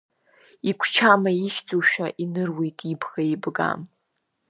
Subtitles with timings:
[0.69, 3.81] Игәчама ихьӡошәа иныруеит, ибӷа еибгам.